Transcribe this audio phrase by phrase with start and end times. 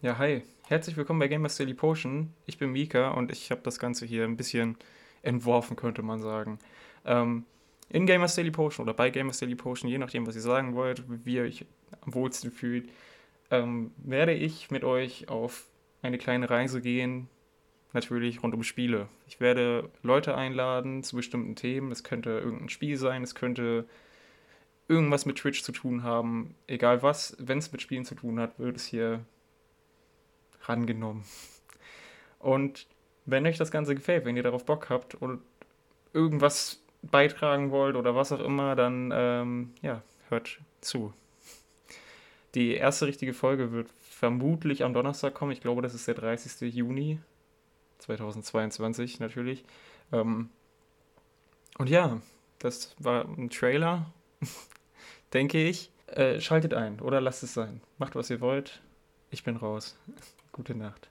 [0.00, 0.42] Ja, hi.
[0.68, 2.32] Herzlich willkommen bei Gamers Daily Potion.
[2.46, 4.76] Ich bin Mika und ich habe das Ganze hier ein bisschen
[5.22, 6.58] entworfen, könnte man sagen.
[7.04, 7.44] Ähm,
[7.88, 11.02] in Gamers Daily Potion oder bei Gamers Daily Potion, je nachdem, was ihr sagen wollt,
[11.24, 11.66] wie ihr euch
[12.02, 12.88] am wohlsten fühlt,
[13.50, 15.66] ähm, werde ich mit euch auf
[16.02, 17.28] eine kleine Reise gehen,
[17.92, 19.08] natürlich rund um Spiele.
[19.26, 21.90] Ich werde Leute einladen zu bestimmten Themen.
[21.90, 23.88] Es könnte irgendein Spiel sein, es könnte
[24.88, 26.54] irgendwas mit Twitch zu tun haben.
[26.66, 29.24] Egal was, wenn es mit Spielen zu tun hat, wird es hier
[30.62, 31.24] rangenommen.
[32.38, 32.86] Und
[33.26, 35.42] wenn euch das Ganze gefällt, wenn ihr darauf Bock habt und
[36.12, 41.12] irgendwas beitragen wollt oder was auch immer, dann ähm, ja, hört zu.
[42.54, 45.52] Die erste richtige Folge wird vermutlich am Donnerstag kommen.
[45.52, 46.74] Ich glaube, das ist der 30.
[46.74, 47.20] Juni
[47.98, 49.64] 2022 natürlich.
[50.12, 50.48] Ähm,
[51.76, 52.20] und ja,
[52.58, 54.12] das war ein Trailer,
[55.32, 55.90] denke ich.
[56.06, 57.82] Äh, schaltet ein oder lasst es sein.
[57.98, 58.80] Macht, was ihr wollt.
[59.30, 59.96] Ich bin raus.
[60.52, 61.06] Gute Nacht.